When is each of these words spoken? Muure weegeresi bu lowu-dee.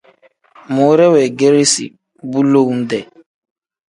Muure 0.73 1.05
weegeresi 1.13 1.85
bu 2.29 2.39
lowu-dee. 2.51 3.05